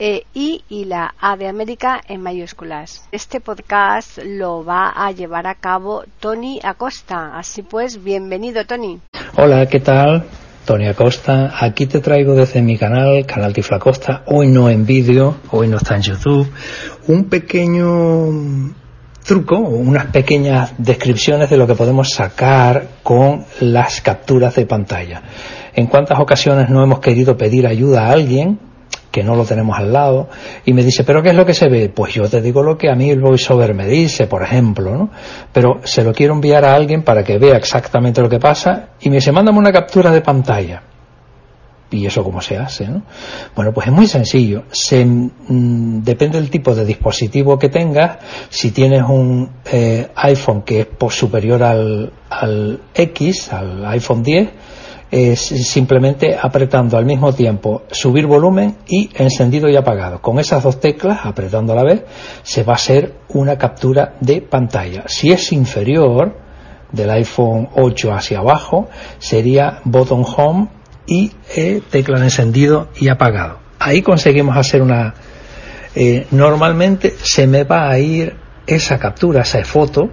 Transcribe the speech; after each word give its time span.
e 0.00 0.24
I 0.32 0.62
y 0.70 0.86
la 0.86 1.14
A 1.20 1.36
de 1.36 1.46
América 1.46 2.00
en 2.08 2.22
mayúsculas. 2.22 3.06
Este 3.12 3.38
podcast 3.38 4.18
lo 4.24 4.64
va 4.64 4.88
a 4.88 5.12
llevar 5.12 5.46
a 5.46 5.54
cabo 5.54 6.04
Tony 6.20 6.58
Acosta. 6.62 7.38
Así 7.38 7.60
pues, 7.60 8.02
bienvenido 8.02 8.64
Tony. 8.64 8.98
Hola, 9.36 9.66
¿qué 9.66 9.78
tal? 9.78 10.24
Tony 10.64 10.88
Acosta, 10.88 11.52
aquí 11.60 11.86
te 11.86 12.00
traigo 12.00 12.34
desde 12.34 12.62
mi 12.62 12.78
canal, 12.78 13.26
Canal 13.26 13.52
Tiflacosta, 13.52 14.22
hoy 14.26 14.48
no 14.48 14.70
en 14.70 14.86
vídeo, 14.86 15.36
hoy 15.50 15.68
no 15.68 15.78
está 15.78 15.96
en 15.96 16.02
YouTube, 16.02 16.50
un 17.08 17.24
pequeño 17.24 18.72
truco, 19.24 19.58
unas 19.58 20.06
pequeñas 20.06 20.72
descripciones 20.78 21.50
de 21.50 21.56
lo 21.56 21.66
que 21.66 21.74
podemos 21.74 22.10
sacar 22.10 22.88
con 23.02 23.44
las 23.60 24.00
capturas 24.00 24.54
de 24.54 24.66
pantalla. 24.66 25.22
En 25.74 25.86
cuántas 25.86 26.20
ocasiones 26.20 26.70
no 26.70 26.82
hemos 26.82 27.00
querido 27.00 27.36
pedir 27.36 27.66
ayuda 27.66 28.06
a 28.06 28.12
alguien 28.12 28.69
que 29.10 29.22
no 29.24 29.34
lo 29.34 29.44
tenemos 29.44 29.76
al 29.78 29.92
lado, 29.92 30.28
y 30.64 30.72
me 30.72 30.82
dice, 30.82 31.04
¿pero 31.04 31.22
qué 31.22 31.30
es 31.30 31.34
lo 31.34 31.44
que 31.44 31.54
se 31.54 31.68
ve? 31.68 31.88
Pues 31.88 32.14
yo 32.14 32.28
te 32.28 32.40
digo 32.40 32.62
lo 32.62 32.78
que 32.78 32.90
a 32.90 32.94
mí 32.94 33.10
el 33.10 33.20
voiceover 33.20 33.74
me 33.74 33.86
dice, 33.86 34.26
por 34.26 34.42
ejemplo, 34.42 34.96
¿no? 34.96 35.10
Pero 35.52 35.80
se 35.84 36.04
lo 36.04 36.12
quiero 36.12 36.34
enviar 36.34 36.64
a 36.64 36.74
alguien 36.74 37.02
para 37.02 37.24
que 37.24 37.38
vea 37.38 37.56
exactamente 37.56 38.20
lo 38.20 38.28
que 38.28 38.38
pasa, 38.38 38.90
y 39.00 39.08
me 39.08 39.16
dice, 39.16 39.32
mándame 39.32 39.58
una 39.58 39.72
captura 39.72 40.10
de 40.10 40.20
pantalla. 40.20 40.82
¿Y 41.92 42.06
eso 42.06 42.22
cómo 42.22 42.40
se 42.40 42.56
hace? 42.56 42.86
¿no? 42.86 43.02
Bueno, 43.56 43.72
pues 43.72 43.88
es 43.88 43.92
muy 43.92 44.06
sencillo. 44.06 44.62
Se, 44.70 45.04
mm, 45.04 46.02
depende 46.04 46.38
del 46.40 46.48
tipo 46.48 46.74
de 46.74 46.84
dispositivo 46.84 47.58
que 47.58 47.68
tengas. 47.68 48.18
Si 48.48 48.70
tienes 48.70 49.02
un 49.02 49.50
eh, 49.72 50.08
iPhone 50.14 50.62
que 50.62 50.80
es 50.80 51.14
superior 51.14 51.62
al, 51.64 52.12
al 52.28 52.80
X, 52.94 53.52
al 53.52 53.84
iPhone 53.86 54.22
10, 54.22 54.48
es 55.10 55.40
simplemente 55.40 56.38
apretando 56.40 56.96
al 56.96 57.04
mismo 57.04 57.32
tiempo 57.32 57.82
subir 57.90 58.26
volumen 58.26 58.76
y 58.86 59.10
encendido 59.14 59.68
y 59.68 59.76
apagado. 59.76 60.20
Con 60.20 60.38
esas 60.38 60.62
dos 60.62 60.78
teclas, 60.78 61.20
apretando 61.24 61.72
a 61.72 61.76
la 61.76 61.84
vez, 61.84 62.04
se 62.42 62.62
va 62.62 62.74
a 62.74 62.76
hacer 62.76 63.14
una 63.28 63.58
captura 63.58 64.14
de 64.20 64.40
pantalla. 64.40 65.04
Si 65.06 65.30
es 65.32 65.52
inferior 65.52 66.36
del 66.92 67.10
iPhone 67.10 67.68
8 67.74 68.12
hacia 68.12 68.38
abajo, 68.38 68.88
sería 69.18 69.80
botón 69.84 70.24
home 70.24 70.68
y 71.06 71.32
eh, 71.56 71.82
tecla 71.90 72.18
de 72.18 72.26
encendido 72.26 72.88
y 72.98 73.08
apagado. 73.08 73.58
Ahí 73.78 74.02
conseguimos 74.02 74.56
hacer 74.56 74.82
una... 74.82 75.14
Eh, 75.94 76.26
normalmente 76.30 77.14
se 77.20 77.48
me 77.48 77.64
va 77.64 77.90
a 77.90 77.98
ir 77.98 78.36
esa 78.66 78.98
captura, 78.98 79.42
esa 79.42 79.64
foto, 79.64 80.08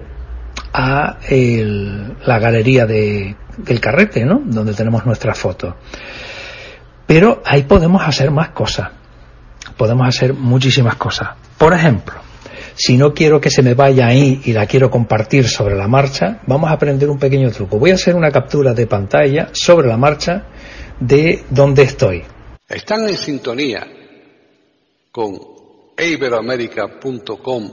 a 0.74 1.18
la 1.30 2.40
galería 2.40 2.86
de 2.86 3.36
del 3.58 3.80
carrete, 3.80 4.26
¿no? 4.26 4.42
Donde 4.46 4.74
tenemos 4.74 5.06
nuestra 5.06 5.34
foto. 5.34 5.76
Pero 7.06 7.42
ahí 7.46 7.64
podemos 7.64 8.06
hacer 8.06 8.32
más 8.32 8.50
cosas. 8.50 8.92
Podemos 9.78 10.08
hacer 10.08 10.34
muchísimas 10.34 10.96
cosas. 10.96 11.30
Por 11.58 11.74
ejemplo, 11.74 12.16
si 12.76 12.98
no 12.98 13.14
quiero 13.14 13.42
que 13.42 13.50
se 13.50 13.64
me 13.64 13.74
vaya 13.74 14.08
ahí 14.08 14.42
y 14.46 14.54
la 14.54 14.66
quiero 14.68 14.92
compartir 14.92 15.48
sobre 15.48 15.76
la 15.76 15.88
marcha, 15.88 16.42
vamos 16.46 16.70
a 16.70 16.74
aprender 16.74 17.10
un 17.10 17.18
pequeño 17.18 17.50
truco. 17.52 17.80
Voy 17.80 17.92
a 17.92 17.96
hacer 17.96 18.16
una 18.16 18.30
captura 18.32 18.74
de 18.74 18.86
pantalla 18.88 19.50
sobre 19.54 19.88
la 19.88 19.98
marcha 19.98 20.48
de 21.00 21.44
donde 21.50 21.84
estoy. 21.84 22.24
Están 22.68 23.08
en 23.08 23.18
sintonía 23.18 23.88
con 25.12 25.40
iberoamerica.com 25.98 27.72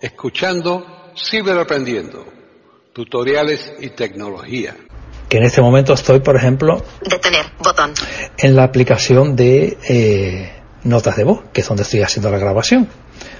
escuchando 0.00 1.12
Ciberaprendiendo, 1.14 2.24
tutoriales 2.92 3.74
y 3.80 3.90
tecnología 3.90 4.74
que 5.30 5.38
en 5.38 5.44
este 5.44 5.62
momento 5.62 5.94
estoy, 5.94 6.18
por 6.18 6.34
ejemplo, 6.34 6.84
detener, 7.02 7.46
botón, 7.60 7.92
en 8.36 8.56
la 8.56 8.64
aplicación 8.64 9.36
de 9.36 9.78
eh, 9.88 10.52
notas 10.82 11.16
de 11.16 11.22
voz, 11.22 11.44
que 11.52 11.60
es 11.60 11.68
donde 11.68 11.84
estoy 11.84 12.02
haciendo 12.02 12.30
la 12.30 12.38
grabación. 12.38 12.88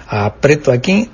Aprieto 0.06 0.70
aquí, 0.70 1.10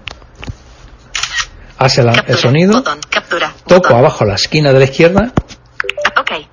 hace 1.79 2.03
el 2.03 2.37
sonido, 2.37 2.75
botón, 2.75 3.01
captura, 3.09 3.55
toco 3.67 3.97
abajo 3.97 4.27
la 4.27 4.35
esquina 4.35 4.71
de 4.75 4.79
la 4.79 4.85
izquierda, 4.85 5.33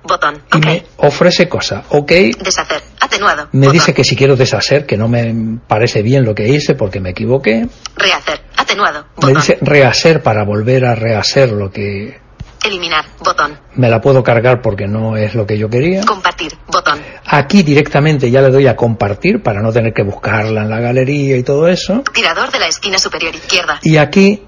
botón, 0.02 0.42
y 0.54 0.58
me 0.58 0.86
ofrece 0.96 1.46
cosas, 1.46 1.84
ok, 1.90 2.12
deshacer, 2.42 2.82
atenuado, 3.00 3.48
me 3.52 3.68
dice 3.68 3.92
que 3.92 4.04
si 4.04 4.16
quiero 4.16 4.36
deshacer, 4.36 4.86
que 4.86 4.96
no 4.96 5.06
me 5.06 5.58
parece 5.68 6.00
bien 6.02 6.24
lo 6.24 6.34
que 6.34 6.48
hice 6.48 6.74
porque 6.74 6.98
me 6.98 7.10
equivoqué, 7.10 7.68
rehacer, 7.96 8.40
atenuado, 8.56 9.06
me 9.22 9.34
dice 9.34 9.58
rehacer 9.60 10.22
para 10.22 10.44
volver 10.44 10.86
a 10.86 10.94
rehacer 10.94 11.52
lo 11.52 11.70
que 11.70 12.23
Eliminar, 12.64 13.04
botón. 13.22 13.58
Me 13.74 13.90
la 13.90 14.00
puedo 14.00 14.22
cargar 14.22 14.62
porque 14.62 14.86
no 14.86 15.16
es 15.16 15.34
lo 15.34 15.46
que 15.46 15.58
yo 15.58 15.68
quería. 15.68 16.02
Compartir, 16.04 16.52
botón. 16.66 16.98
Aquí 17.26 17.62
directamente 17.62 18.30
ya 18.30 18.40
le 18.40 18.50
doy 18.50 18.66
a 18.66 18.74
compartir 18.74 19.42
para 19.42 19.60
no 19.60 19.70
tener 19.70 19.92
que 19.92 20.02
buscarla 20.02 20.62
en 20.62 20.70
la 20.70 20.80
galería 20.80 21.36
y 21.36 21.42
todo 21.42 21.68
eso. 21.68 22.02
Tirador 22.12 22.50
de 22.50 22.60
la 22.60 22.68
esquina 22.68 22.98
superior 22.98 23.34
izquierda. 23.34 23.80
Y 23.82 23.98
aquí, 23.98 24.42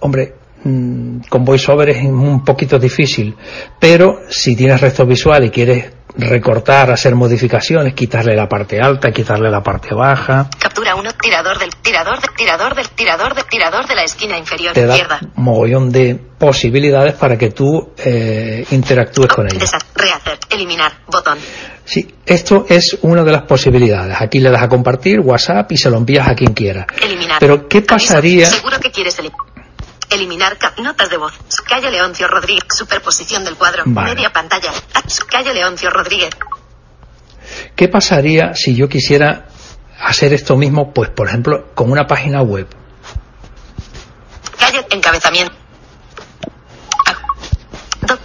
hombre, 0.00 0.34
mm, 0.62 1.22
con 1.28 1.44
VoiceOver 1.44 1.90
es 1.90 2.04
un 2.04 2.44
poquito 2.44 2.78
difícil, 2.78 3.34
pero 3.80 4.20
si 4.28 4.54
tienes 4.54 4.80
resto 4.80 5.04
visual 5.04 5.44
y 5.44 5.50
quieres 5.50 5.95
recortar, 6.18 6.90
hacer 6.90 7.14
modificaciones, 7.14 7.94
quitarle 7.94 8.34
la 8.34 8.48
parte 8.48 8.80
alta, 8.80 9.10
quitarle 9.10 9.50
la 9.50 9.62
parte 9.62 9.94
baja. 9.94 10.48
Captura 10.58 10.94
uno, 10.94 11.10
tirador 11.12 11.58
del 11.58 11.70
tirador 11.76 12.20
del 12.20 12.30
tirador 12.36 12.74
del 12.74 12.88
tirador 12.90 13.34
del 13.34 13.44
tirador 13.44 13.86
de 13.86 13.94
la 13.94 14.04
esquina 14.04 14.38
inferior 14.38 14.74
Te 14.74 14.86
izquierda. 14.86 15.18
Da 15.20 15.28
mogollón 15.36 15.90
de 15.90 16.18
posibilidades 16.38 17.14
para 17.14 17.36
que 17.36 17.50
tú 17.50 17.92
eh, 17.98 18.64
interactúes 18.70 19.28
con 19.28 19.46
ella. 19.46 19.64
Rehacer, 19.94 20.38
eliminar, 20.50 20.92
botón. 21.06 21.38
Sí, 21.84 22.14
esto 22.24 22.66
es 22.68 22.98
una 23.02 23.22
de 23.22 23.32
las 23.32 23.42
posibilidades. 23.42 24.16
Aquí 24.20 24.40
le 24.40 24.50
das 24.50 24.62
a 24.62 24.68
compartir 24.68 25.20
WhatsApp 25.20 25.70
y 25.72 25.76
se 25.76 25.88
lo 25.90 25.98
envías 25.98 26.28
a 26.28 26.34
quien 26.34 26.52
quiera. 26.52 26.86
Eliminar. 27.00 27.38
Pero 27.38 27.68
¿qué 27.68 27.82
pasaría? 27.82 28.46
Seguro 28.46 28.78
que 28.80 28.90
quieres 28.90 29.18
eliminar. 29.18 29.55
Eliminar 30.10 30.56
notas 30.78 31.10
de 31.10 31.16
voz. 31.16 31.34
Calle 31.68 31.90
Leoncio 31.90 32.28
Rodríguez. 32.28 32.64
Superposición 32.70 33.44
del 33.44 33.56
cuadro. 33.56 33.84
Media 33.86 34.32
pantalla. 34.32 34.72
Calle 35.30 35.52
Leoncio 35.52 35.90
Rodríguez. 35.90 36.30
¿Qué 37.74 37.88
pasaría 37.88 38.54
si 38.54 38.74
yo 38.74 38.88
quisiera 38.88 39.46
hacer 40.00 40.32
esto 40.32 40.56
mismo, 40.56 40.92
pues 40.92 41.10
por 41.10 41.28
ejemplo, 41.28 41.72
con 41.74 41.90
una 41.90 42.06
página 42.06 42.42
web? 42.42 42.68
Calle 44.58 44.86
encabezamiento. 44.90 45.54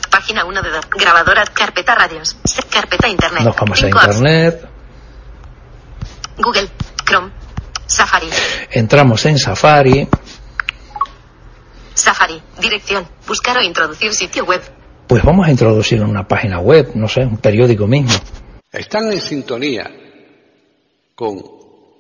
Página 0.10 0.45
1 0.45 0.62
de 0.62 0.69
dos. 0.69 0.89
Grabadora. 0.92 1.44
Carpeta 1.45 1.95
radios. 1.95 2.38
Carpeta 2.69 3.07
internet. 3.07 3.44
Nos 3.44 3.56
vamos 3.56 3.81
a 3.81 3.88
internet. 3.88 4.68
Google. 6.38 6.69
Chrome. 7.06 7.31
Safari. 7.88 8.30
Entramos 8.69 9.25
en 9.25 9.39
Safari. 9.39 10.07
Safari, 12.01 12.42
dirección, 12.59 13.07
buscar 13.27 13.57
o 13.57 13.62
introducir 13.62 14.12
sitio 14.13 14.44
web. 14.44 14.62
Pues 15.07 15.24
vamos 15.24 15.48
a 15.48 15.51
introducir 15.51 16.01
una 16.01 16.27
página 16.27 16.59
web, 16.59 16.92
no 16.95 17.07
sé, 17.07 17.21
un 17.21 17.38
periódico 17.38 17.86
mismo. 17.86 18.12
Están 18.71 19.12
en 19.12 19.21
sintonía 19.21 19.92
con 21.13 21.39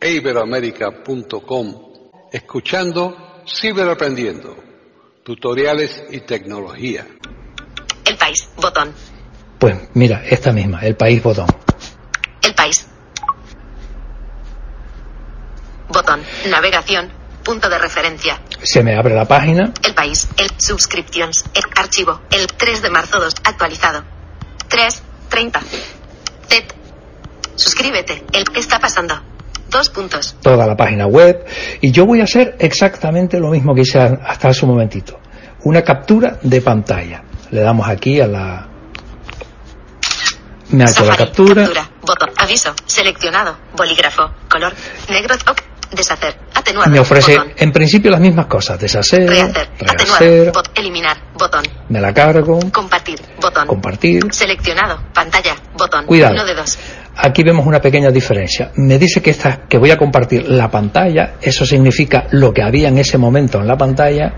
iberoamerica.com, 0.01 1.91
escuchando 2.31 3.43
Ciberaprendiendo, 3.47 4.55
tutoriales 5.23 6.03
y 6.09 6.21
tecnología. 6.21 7.05
El 8.05 8.17
país, 8.17 8.49
botón. 8.55 8.93
Pues 9.59 9.75
mira, 9.93 10.23
esta 10.25 10.51
misma, 10.51 10.79
el 10.81 10.95
país, 10.95 11.21
botón. 11.21 11.47
El 12.41 12.55
país. 12.55 12.87
Botón, 15.89 16.23
navegación, 16.49 17.11
punto 17.43 17.69
de 17.69 17.77
referencia. 17.77 18.41
Se 18.63 18.83
me 18.83 18.95
abre 18.95 19.15
la 19.15 19.25
página. 19.25 19.73
El 19.83 19.93
país, 19.93 20.27
el 20.37 20.49
subscriptions, 20.57 21.45
el 21.53 21.63
archivo, 21.75 22.21
el 22.31 22.47
3 22.47 22.81
de 22.81 22.89
marzo 22.89 23.19
2, 23.19 23.35
actualizado. 23.43 24.03
3, 24.67 25.01
30. 25.29 25.59
Z. 25.59 26.75
Suscríbete, 27.55 28.23
el 28.33 28.45
que 28.45 28.59
está 28.59 28.79
pasando. 28.79 29.19
Dos 29.69 29.89
puntos. 29.89 30.35
Toda 30.41 30.67
la 30.67 30.75
página 30.75 31.07
web. 31.07 31.45
Y 31.79 31.91
yo 31.91 32.05
voy 32.05 32.19
a 32.21 32.25
hacer 32.25 32.55
exactamente 32.59 33.39
lo 33.39 33.49
mismo 33.49 33.73
que 33.73 33.81
hice 33.81 33.99
hasta 33.99 34.49
hace 34.49 34.65
un 34.65 34.71
momentito. 34.71 35.19
Una 35.63 35.81
captura 35.81 36.37
de 36.41 36.61
pantalla. 36.61 37.23
Le 37.51 37.61
damos 37.61 37.87
aquí 37.87 38.19
a 38.19 38.27
la... 38.27 38.67
Me 40.69 40.83
hago 40.83 41.05
la 41.05 41.15
captura. 41.15 41.63
captura. 41.63 41.89
Botón. 42.01 42.31
Aviso. 42.37 42.73
Seleccionado. 42.85 43.57
Bolígrafo. 43.75 44.31
Color. 44.49 44.73
Negro. 45.09 45.35
Ok. 45.49 45.61
Deshacer. 45.91 46.37
Atenuar. 46.61 46.89
Me 46.89 46.99
ofrece 46.99 47.37
Botón. 47.37 47.53
en 47.57 47.71
principio 47.71 48.09
las 48.11 48.19
mismas 48.21 48.45
cosas. 48.47 48.79
Deshacer, 48.79 49.27
Rehacer. 49.29 49.69
Atenuar. 49.87 50.53
Bot- 50.53 50.71
eliminar. 50.75 51.17
Botón. 51.37 51.63
me 51.89 51.99
la 51.99 52.13
cargo, 52.13 52.59
Compartir. 52.71 53.19
Botón. 53.41 53.67
compartir. 53.67 54.23
Seleccionado. 54.31 54.99
Pantalla. 55.13 55.55
Botón. 55.77 56.05
Cuidado. 56.05 56.33
Uno 56.35 56.45
de 56.45 56.55
dos. 56.55 56.77
Aquí 57.13 57.43
vemos 57.43 57.65
una 57.67 57.79
pequeña 57.81 58.09
diferencia. 58.09 58.71
Me 58.75 58.97
dice 58.97 59.21
que 59.21 59.31
esta, 59.31 59.67
que 59.67 59.77
voy 59.77 59.91
a 59.91 59.97
compartir 59.97 60.47
la 60.47 60.69
pantalla, 60.71 61.33
eso 61.41 61.65
significa 61.65 62.25
lo 62.31 62.53
que 62.53 62.63
había 62.63 62.87
en 62.87 62.97
ese 62.97 63.17
momento 63.17 63.59
en 63.59 63.67
la 63.67 63.75
pantalla, 63.77 64.31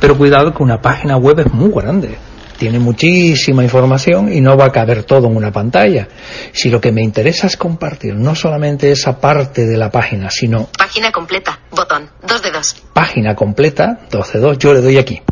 pero 0.00 0.16
cuidado 0.18 0.52
que 0.52 0.62
una 0.62 0.80
página 0.80 1.16
web 1.16 1.38
es 1.40 1.52
muy 1.52 1.70
grande. 1.70 2.18
Tiene 2.58 2.80
muchísima 2.80 3.62
información 3.62 4.32
y 4.32 4.40
no 4.40 4.56
va 4.56 4.66
a 4.66 4.72
caber 4.72 5.04
todo 5.04 5.28
en 5.28 5.36
una 5.36 5.52
pantalla. 5.52 6.08
Si 6.52 6.68
lo 6.70 6.80
que 6.80 6.90
me 6.90 7.02
interesa 7.02 7.46
es 7.46 7.56
compartir 7.56 8.14
no 8.16 8.34
solamente 8.34 8.90
esa 8.90 9.20
parte 9.20 9.64
de 9.64 9.76
la 9.76 9.90
página, 9.92 10.28
sino 10.30 10.68
Página 10.76 11.12
completa. 11.12 11.60
Botón. 11.70 12.10
Dos 12.26 12.42
de 12.42 12.50
dos. 12.50 12.74
página 12.92 13.34
completa, 13.36 14.00
12 14.10 14.38
2, 14.38 14.58
yo 14.58 14.74
le 14.74 14.80
doy 14.80 14.98
aquí. 14.98 15.22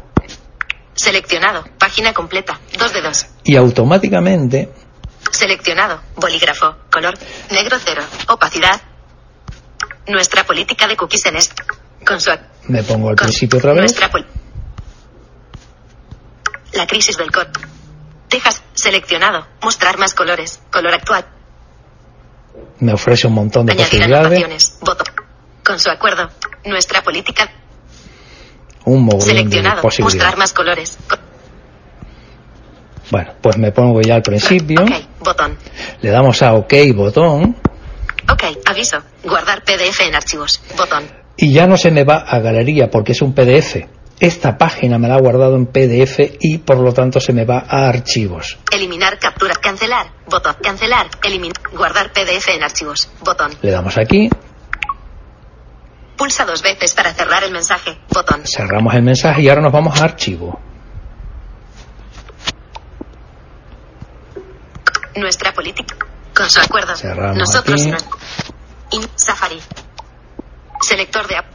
Seleccionado. 0.95 1.65
Página 1.79 2.13
completa. 2.15 2.61
Dos 2.79 2.93
de 2.95 3.03
dos. 3.03 3.27
Y 3.45 3.57
automáticamente 3.57 4.71
Seleccionado. 5.33 6.01
Bolígrafo. 6.17 6.77
Color. 6.91 7.15
Negro 7.51 7.77
cero. 7.85 8.03
Opacidad. 8.29 8.81
Nuestra 10.07 10.45
política 10.45 10.87
de 10.87 10.97
cookies 10.97 11.27
en 11.27 11.37
este. 11.37 11.63
Con 12.07 12.21
su. 12.21 12.31
me 12.69 12.83
pongo 12.85 13.09
al 13.11 13.17
con- 13.17 13.27
principio 13.27 13.59
otra 13.59 13.73
vez. 13.73 13.81
Nuestra 13.81 14.11
La 16.77 16.87
crisis 16.87 17.17
del 17.17 17.31
cod. 17.31 17.47
Texas. 18.29 18.63
Seleccionado. 18.75 19.47
Mostrar 19.63 19.99
más 19.99 20.15
colores. 20.15 20.61
Color 20.71 20.95
actual. 20.95 21.25
Me 22.81 22.93
ofrece 22.93 23.27
un 23.27 23.35
montón 23.35 23.67
de 23.67 23.73
Añadir 23.73 23.89
posibilidades. 24.01 24.79
Botón. 24.81 25.07
Con 25.65 25.79
su 25.79 25.91
acuerdo. 25.91 26.29
Nuestra 26.65 27.03
política. 27.03 27.51
un 28.85 29.07
de 29.09 29.21
Seleccionado. 29.21 29.83
posibilidades. 29.83 30.15
Mostrar 30.23 30.39
más 30.39 30.53
colores. 30.53 30.99
Co- 31.09 31.17
Bueno, 33.11 33.33
pues 33.41 33.57
me 33.57 33.73
pongo 33.73 34.01
ya 34.03 34.17
al 34.17 34.23
principio. 34.23 34.83
Ok. 34.83 34.91
Botón. 35.21 35.57
Le 36.03 36.11
damos 36.11 36.43
a 36.43 36.55
OK 36.55 36.73
botón 36.95 37.57
Ok. 38.31 38.43
Aviso. 38.67 38.99
Guardar 39.25 39.63
PDF 39.65 40.01
en 40.07 40.15
archivos. 40.15 40.61
Botón. 40.77 41.05
y 41.39 41.53
ya 41.53 41.67
no 41.67 41.77
se 41.77 41.91
me 41.91 42.03
va 42.05 42.17
a 42.27 42.39
galería 42.41 42.91
porque 42.91 43.13
es 43.13 43.23
un 43.23 43.35
PDF. 43.35 43.87
Esta 44.19 44.57
página 44.57 44.99
me 44.99 45.09
la 45.09 45.17
ha 45.17 45.21
guardado 45.21 45.57
en 45.57 45.67
PDF 45.67 46.21
y 46.41 46.59
por 46.59 46.79
lo 46.79 46.93
tanto 46.93 47.21
se 47.21 47.33
me 47.35 47.45
va 47.45 47.65
a 47.69 47.89
archivos. 47.89 48.57
Eliminar 48.73 49.19
captura. 49.19 49.55
Cancelar. 49.57 50.07
Botón. 50.29 50.57
Cancelar. 50.63 51.07
Eliminar. 51.23 51.57
Guardar 51.73 52.13
PDF 52.13 52.49
en 52.49 52.63
archivos. 52.63 53.11
Botón. 53.21 53.53
Le 53.61 53.71
damos 53.71 53.97
aquí, 53.99 54.31
Pulsa 56.17 56.47
dos 56.47 56.63
veces 56.63 56.95
para 56.95 57.13
cerrar 57.13 57.45
el 57.45 57.53
mensaje. 57.53 57.99
Botón. 58.11 58.41
cerramos 58.47 58.95
el 58.95 59.03
mensaje 59.03 59.43
y 59.43 59.49
ahora 59.51 59.61
nos 59.61 59.73
vamos 59.73 60.01
a 60.01 60.05
archivo. 60.05 60.59
Nuestra 65.15 65.53
política. 65.53 65.95
Con 66.35 66.51
su 66.51 66.61
acuerdo. 66.61 66.95
Cerramos 66.97 67.39
Nosotros 67.39 67.81
aquí. 67.83 67.91
no. 67.91 67.99
In- 68.93 69.09
Safari. 69.15 69.59
Selector 70.81 71.27
de 71.27 71.37
app. 71.37 71.47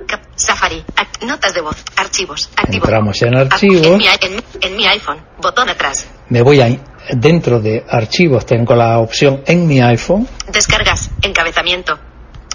Safari. 0.42 0.84
Notas 1.26 1.54
de 1.54 1.62
voz. 1.62 1.76
Archivos. 1.96 2.50
Activo. 2.56 2.86
Entramos 2.86 3.22
en 3.22 3.36
archivos. 3.36 3.86
En 3.88 3.98
mi, 3.98 4.08
en 4.08 4.44
en 4.62 4.76
mi 4.76 4.88
iPhone. 4.88 5.24
Botón 5.40 5.70
atrás. 5.70 6.08
Me 6.30 6.42
voy 6.42 6.62
a 6.62 6.68
dentro 7.14 7.60
de 7.60 7.86
archivos 7.90 8.46
tengo 8.46 8.76
la 8.76 9.00
opción 9.00 9.44
en 9.46 9.68
mi 9.68 9.82
iPhone. 9.82 10.28
Descargas. 10.52 11.12
Encabezamiento. 11.22 12.00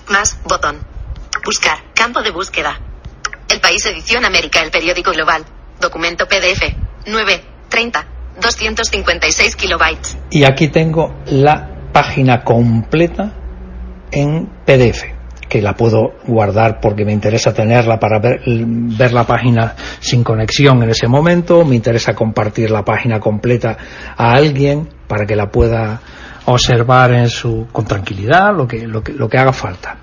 Más. 0.08 0.38
Botón. 0.44 0.78
Buscar. 1.44 1.78
Campo 1.94 2.22
de 2.22 2.30
búsqueda. 2.30 2.78
El 3.48 3.60
país 3.60 3.84
edición 3.86 4.24
América. 4.24 4.62
El 4.62 4.70
periódico 4.70 5.12
global. 5.12 5.44
Documento 5.80 6.26
PDF. 6.26 6.74
9. 7.06 7.44
30. 7.68 8.06
256 8.40 9.56
kilobytes. 9.56 10.18
Y 10.30 10.44
aquí 10.44 10.68
tengo 10.68 11.14
la 11.26 11.90
página 11.92 12.44
completa 12.44 13.32
en 14.10 14.46
PDF, 14.64 15.15
que 15.48 15.62
la 15.62 15.74
puedo 15.74 16.14
guardar 16.26 16.80
porque 16.80 17.04
me 17.04 17.12
interesa 17.12 17.52
tenerla 17.52 17.98
para 17.98 18.18
ver, 18.18 18.40
la 18.46 19.24
página 19.24 19.74
sin 20.00 20.24
conexión 20.24 20.82
en 20.82 20.90
ese 20.90 21.08
momento, 21.08 21.64
me 21.64 21.76
interesa 21.76 22.14
compartir 22.14 22.70
la 22.70 22.84
página 22.84 23.20
completa 23.20 23.76
a 24.16 24.32
alguien 24.32 24.88
para 25.06 25.24
que 25.24 25.36
la 25.36 25.50
pueda 25.50 26.00
observar 26.46 27.12
en 27.14 27.28
su, 27.28 27.66
con 27.72 27.84
tranquilidad 27.84 28.54
lo 28.56 28.66
que, 28.66 28.86
lo 28.86 29.02
que, 29.02 29.12
lo 29.12 29.28
que 29.28 29.38
haga 29.38 29.52
falta. 29.52 29.98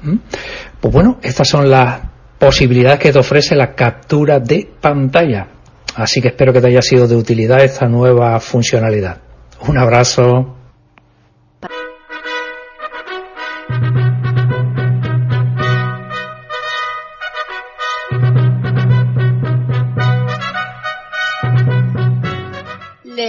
Pues 0.79 0.93
bueno, 0.93 1.19
estas 1.21 1.47
son 1.47 1.69
las 1.69 2.01
posibilidades 2.37 2.99
que 2.99 3.11
te 3.11 3.19
ofrece 3.19 3.55
la 3.55 3.73
captura 3.73 4.39
de 4.39 4.69
pantalla. 4.79 5.47
Así 5.95 6.21
que 6.21 6.29
espero 6.29 6.51
que 6.51 6.59
te 6.59 6.67
haya 6.67 6.81
sido 6.81 7.07
de 7.07 7.15
utilidad 7.15 7.63
esta 7.63 7.87
nueva 7.87 8.39
funcionalidad. 8.39 9.17
Un 9.67 9.77
abrazo. 9.77 10.62